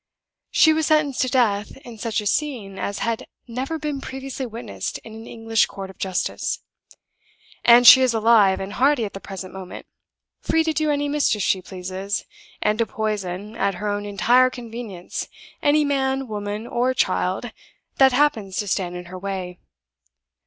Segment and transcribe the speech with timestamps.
[0.49, 4.97] She was sentenced to death in such a scene as had never been previously witnessed
[5.03, 6.63] in an English court of justice.
[7.63, 9.85] And she is alive and hearty at the present moment;
[10.41, 12.25] free to do any mischief she pleases,
[12.63, 15.27] and to poison, at her own entire convenience,
[15.61, 17.51] any man, woman, or child
[17.97, 19.59] that happens to stand in her way.